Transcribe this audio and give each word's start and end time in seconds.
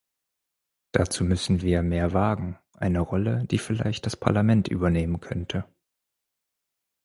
Dazu 0.93 1.23
müssen 1.23 1.61
wir 1.61 1.83
mehr 1.83 2.11
wagen, 2.11 2.57
eine 2.73 3.01
Rolle, 3.01 3.45
die 3.45 3.59
vielleicht 3.59 4.07
das 4.07 4.17
Parlament 4.17 4.67
übernehmen 4.67 5.19
könnte. 5.19 5.63